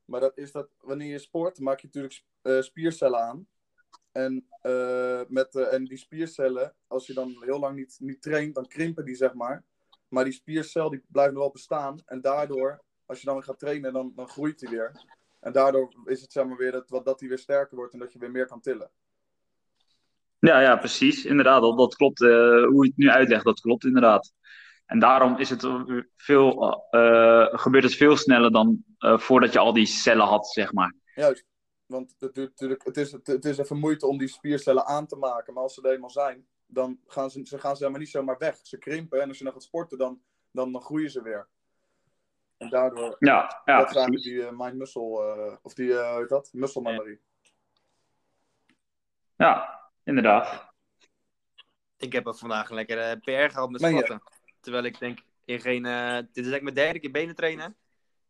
Maar 0.05 0.19
dat 0.19 0.37
is 0.37 0.51
dat 0.51 0.69
wanneer 0.79 1.11
je 1.11 1.19
sport, 1.19 1.59
maak 1.59 1.79
je 1.79 1.85
natuurlijk 1.85 2.23
eh, 2.41 2.61
spiercellen 2.61 3.19
aan. 3.19 3.47
En, 4.11 4.47
eh, 4.61 5.21
met, 5.27 5.55
eh, 5.55 5.73
en 5.73 5.85
die 5.85 5.97
spiercellen, 5.97 6.75
als 6.87 7.07
je 7.07 7.13
dan 7.13 7.43
heel 7.43 7.59
lang 7.59 7.75
niet, 7.75 7.97
niet 7.99 8.21
traint, 8.21 8.55
dan 8.55 8.67
krimpen 8.67 9.05
die 9.05 9.15
zeg 9.15 9.33
maar. 9.33 9.63
Maar 10.09 10.23
die 10.23 10.33
spiercel 10.33 10.89
die 10.89 11.03
blijft 11.07 11.33
nog 11.33 11.41
wel 11.41 11.51
bestaan. 11.51 12.01
En 12.05 12.21
daardoor, 12.21 12.81
als 13.05 13.19
je 13.19 13.25
dan 13.25 13.33
weer 13.35 13.43
gaat 13.43 13.59
trainen, 13.59 13.93
dan, 13.93 14.11
dan 14.15 14.29
groeit 14.29 14.59
die 14.59 14.69
weer. 14.69 14.91
En 15.39 15.51
daardoor 15.51 15.93
is 16.05 16.21
het 16.21 16.31
zeg 16.31 16.45
maar 16.45 16.57
weer 16.57 16.71
dat, 16.71 17.05
dat 17.05 17.19
die 17.19 17.29
weer 17.29 17.37
sterker 17.37 17.77
wordt 17.77 17.93
en 17.93 17.99
dat 17.99 18.13
je 18.13 18.19
weer 18.19 18.31
meer 18.31 18.47
kan 18.47 18.61
tillen. 18.61 18.89
Ja, 20.39 20.61
ja, 20.61 20.75
precies. 20.77 21.25
Inderdaad, 21.25 21.61
dat, 21.61 21.77
dat 21.77 21.95
klopt. 21.95 22.21
eh, 22.21 22.29
hoe 22.65 22.83
je 22.83 22.89
het 22.89 22.97
nu 22.97 23.09
uitlegt, 23.09 23.43
dat 23.43 23.59
klopt 23.59 23.85
inderdaad. 23.85 24.33
En 24.85 24.99
daarom 24.99 25.37
is 25.37 25.49
het 25.49 25.67
veel, 26.15 26.77
eh, 26.89 27.47
gebeurt 27.51 27.83
het 27.83 27.95
veel 27.95 28.17
sneller 28.17 28.51
dan 28.51 28.83
eh, 28.97 29.17
voordat 29.17 29.53
je 29.53 29.59
al 29.59 29.73
die 29.73 29.85
cellen 29.85 30.25
had, 30.25 30.47
zeg 30.47 30.73
maar. 30.73 30.95
Juist. 31.15 31.45
Want 31.85 32.15
het, 32.19 32.35
natuurlijk, 32.35 32.83
het, 32.83 32.97
is, 32.97 33.11
het, 33.11 33.27
het 33.27 33.45
is 33.45 33.57
even 33.57 33.77
moeite 33.77 34.07
om 34.07 34.17
die 34.17 34.27
spiercellen 34.27 34.85
aan 34.85 35.07
te 35.07 35.15
maken. 35.15 35.53
Maar 35.53 35.63
als 35.63 35.73
ze 35.73 35.81
er 35.81 35.93
eenmaal 35.93 36.09
zijn, 36.09 36.47
dan 36.71 36.99
gaan 37.07 37.31
ze, 37.31 37.41
ze 37.45 37.59
gaan 37.59 37.75
ze 37.75 37.79
helemaal 37.79 38.01
niet 38.01 38.11
zomaar 38.11 38.37
weg. 38.37 38.57
Ze 38.63 38.77
krimpen 38.77 39.21
en 39.21 39.27
als 39.27 39.37
je 39.37 39.43
dan 39.43 39.53
gaat 39.53 39.63
sporten, 39.63 39.97
dan, 39.97 40.21
dan, 40.51 40.71
dan 40.71 40.81
groeien 40.81 41.11
ze 41.11 41.21
weer. 41.21 41.47
En 42.57 42.69
daardoor, 42.69 43.15
Ja, 43.19 43.61
ja, 43.65 43.77
dat 43.77 44.05
precies. 44.05 44.23
die 44.23 44.45
eh, 44.45 44.51
mind-muscle, 44.57 45.35
eh, 45.35 45.57
of 45.61 45.73
die, 45.73 45.93
eh, 45.99 46.09
hoe 46.11 46.19
heet 46.19 46.29
dat? 46.29 46.49
Muscle 46.53 46.81
memory. 46.81 47.19
Ja, 49.35 49.81
inderdaad. 50.03 50.67
Ik 51.97 52.13
heb 52.13 52.27
ook 52.27 52.37
vandaag 52.37 52.69
een 52.69 52.75
lekkere 52.75 53.17
PR 53.19 53.31
gehad 53.53 53.69
met 53.69 53.81
squatten. 53.81 54.21
Terwijl 54.59 54.83
ik 54.83 54.99
denk, 54.99 55.19
in 55.45 55.59
geen, 55.59 55.85
eh, 55.85 56.15
dit 56.15 56.27
is 56.45 56.51
eigenlijk 56.51 56.63
mijn 56.63 56.75
derde 56.75 56.99
keer 56.99 57.11
benen 57.11 57.35
trainen. 57.35 57.75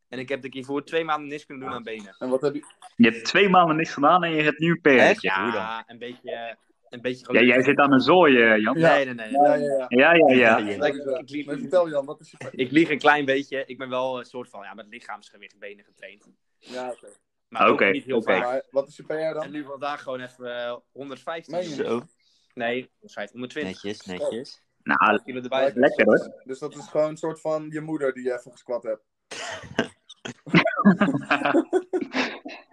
En 0.08 0.19
ik 0.19 0.29
heb 0.29 0.41
de 0.41 0.50
keer 0.50 0.65
voor 0.65 0.84
twee 0.84 1.03
maanden 1.03 1.27
niks 1.27 1.46
kunnen 1.46 1.65
doen 1.65 1.75
aan 1.75 1.84
benen. 1.84 2.15
En 2.19 2.29
wat 2.29 2.41
heb 2.41 2.53
je? 2.53 2.65
Je 2.96 3.10
hebt 3.10 3.25
twee 3.25 3.50
maanden 3.50 3.75
niks 3.75 3.93
gedaan 3.93 4.24
en 4.24 4.31
je 4.31 4.41
hebt 4.41 4.60
nu 4.60 4.69
een 4.69 4.81
PR. 4.81 5.25
Ja, 5.25 5.84
een 5.88 5.98
beetje, 5.98 6.58
een 6.89 7.01
beetje 7.01 7.34
ja, 7.34 7.41
jij 7.41 7.63
zit 7.63 7.77
aan 7.77 7.93
een 7.93 8.00
zooi, 8.00 8.41
eh, 8.41 8.58
Jan. 8.62 8.79
Ja. 8.79 8.93
Nee, 8.96 9.05
nee, 9.05 9.13
nee. 9.13 9.31
Ja, 9.31 9.53
ja, 9.53 9.63
ja. 9.77 9.86
Ja, 9.88 10.13
ja, 10.13 10.36
ja. 10.36 10.58
Ja, 10.58 10.77
Dat 10.77 11.19
Ik, 11.19 11.29
lieg, 11.29 11.46
vertel 11.46 11.89
Jan, 11.89 12.05
wat 12.05 12.19
is 12.19 12.31
je... 12.31 12.48
ik 12.51 12.72
lieg 12.72 12.89
een 12.89 12.98
klein 12.98 13.25
beetje. 13.25 13.63
Ik 13.65 13.77
ben 13.77 13.89
wel 13.89 14.19
een 14.19 14.25
soort 14.25 14.50
van 14.50 14.62
ja, 14.63 14.74
met 14.74 14.88
lichaamsgewicht 14.89 15.60
benen 15.60 15.86
getraind. 15.86 16.27
Ja, 16.60 16.89
oké. 16.89 17.08
Maar 17.48 17.67
ook 17.67 17.74
Oké, 17.74 17.89
niet 17.89 18.03
heel 18.03 18.17
oké. 18.17 18.31
vaak. 18.34 18.43
Maar 18.43 18.63
wat 18.69 18.88
is 18.88 18.96
je 18.98 19.03
PR 19.03 19.13
En 19.13 19.34
dan? 19.34 19.51
nu 19.51 19.63
vandaag 19.63 20.01
gewoon 20.03 20.19
even 20.19 20.81
115. 20.91 21.53
Meen 21.55 21.69
je? 21.69 21.75
Zo, 21.75 22.01
Nee, 22.53 22.89
150, 23.00 23.31
120 23.31 23.84
netjes, 23.84 24.05
netjes. 24.05 24.62
Nou, 24.84 25.22
kilo 25.24 25.41
erbij. 25.41 25.72
lekker 25.75 26.05
hoor. 26.05 26.41
Dus 26.43 26.60
dat 26.60 26.75
is 26.75 26.88
gewoon 26.88 27.10
een 27.10 27.17
soort 27.17 27.41
van 27.41 27.67
je 27.69 27.81
moeder 27.81 28.13
die 28.13 28.24
je 28.24 28.34
even 28.38 28.51
gesquat 28.51 28.84
hebt. 28.84 29.03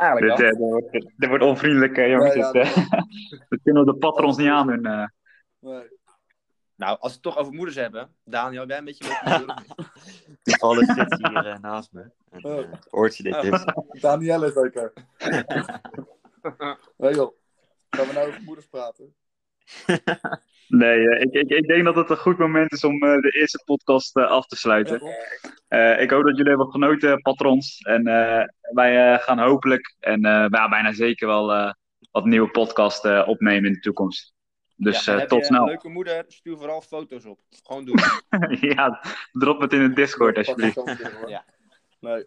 Eigenlijk 0.00 0.36
Dit, 0.36 0.56
wel. 0.58 0.76
eh, 0.76 0.82
dit 0.82 0.90
wordt, 0.90 0.92
dit 1.16 1.28
wordt 1.28 1.44
onvriendelijk, 1.44 1.96
eh, 1.96 2.08
jongens. 2.10 2.34
Ja, 2.34 2.40
ja, 2.46 2.52
Dit, 2.52 2.62
eh, 2.62 2.90
dat 3.48 3.58
kunnen 3.62 3.84
we 3.84 3.92
de 3.92 3.98
patrons 3.98 4.36
niet 4.36 4.48
eh. 4.86 5.04
Nee. 5.58 5.98
Nou, 6.76 6.98
als 7.00 7.10
we 7.12 7.12
het 7.12 7.22
toch 7.22 7.38
over 7.38 7.52
moeders 7.52 7.76
hebben. 7.76 8.14
Daniel, 8.24 8.66
ben 8.66 8.68
jij 8.68 8.78
een 8.78 8.84
beetje 8.84 9.08
met 9.08 9.18
je 9.22 9.38
moeder? 9.38 9.64
Toevallig 10.42 10.86
zit 10.94 11.28
hier 11.28 11.58
naast 11.60 11.92
me. 11.92 12.10
En, 12.30 12.44
Oh. 12.44 12.72
hoort 12.90 13.14
ze 13.14 13.22
dit 13.22 13.40
dus. 13.40 13.64
Danielle 14.00 14.50
zeker. 14.52 14.92
Nee 16.96 17.14
joh. 17.14 17.34
Gaan 17.90 18.06
we 18.06 18.12
nou 18.12 18.28
over 18.28 18.42
moeders 18.42 18.66
praten? 18.66 19.14
Nee, 20.80 21.08
eh, 21.08 21.20
ik, 21.20 21.32
ik, 21.32 21.48
ik 21.50 21.66
denk 21.66 21.84
dat 21.84 21.94
het 21.96 22.10
een 22.10 22.16
goed 22.16 22.38
moment 22.38 22.72
is 22.72 22.84
om 22.84 23.02
eh, 23.02 23.20
de 23.20 23.30
eerste 23.30 23.62
podcast 23.64 24.16
eh, 24.16 24.26
af 24.26 24.46
te 24.46 24.56
sluiten. 24.56 25.02
Eh, 25.68 26.00
ik 26.00 26.10
hoop 26.10 26.24
dat 26.24 26.36
jullie 26.36 26.50
hebben 26.50 26.70
genoten, 26.70 27.20
patrons. 27.22 27.78
En 27.78 28.06
eh, 28.06 28.44
wij 28.74 29.18
gaan 29.18 29.38
hopelijk 29.38 29.94
en 30.00 30.24
eh, 30.24 30.46
ja, 30.50 30.68
bijna 30.68 30.92
zeker 30.92 31.26
wel 31.26 31.52
eh, 31.52 31.72
wat 32.10 32.24
nieuwe 32.24 32.50
podcast 32.50 33.04
eh, 33.04 33.22
opnemen 33.26 33.66
in 33.66 33.72
de 33.72 33.80
toekomst. 33.80 34.32
Dus 34.76 35.04
Ja, 35.04 35.18
eh, 35.18 35.26
tot 35.26 35.38
je 35.38 35.44
snel. 35.44 35.60
een 35.62 35.68
leuke 35.68 35.88
moeder? 35.88 36.24
Stuur 36.28 36.56
vooral 36.56 36.80
foto's 36.80 37.24
op. 37.24 37.40
Gewoon 37.62 37.84
doen. 37.84 37.98
ja, 38.76 39.02
drop 39.32 39.60
het 39.60 39.72
in 39.72 39.88
de 39.88 39.92
Discord 39.94 40.36
alsjeblieft. 40.36 40.82
Ja. 41.26 41.44
Nee. 42.00 42.24